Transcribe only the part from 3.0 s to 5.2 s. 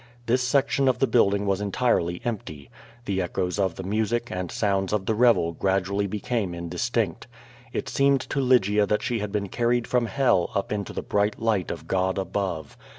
The echoes of the music and sounds of the